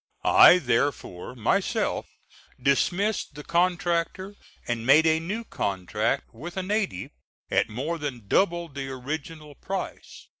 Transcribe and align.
I 0.25 0.57
therefore 0.57 1.35
myself 1.35 2.07
dismissed 2.59 3.35
the 3.35 3.43
contractor 3.43 4.33
and 4.67 4.83
made 4.83 5.05
a 5.05 5.19
new 5.19 5.43
contract 5.43 6.33
with 6.33 6.57
a 6.57 6.63
native, 6.63 7.11
at 7.51 7.69
more 7.69 7.99
than 7.99 8.27
double 8.27 8.67
the 8.67 8.89
original 8.89 9.53
price. 9.53 10.25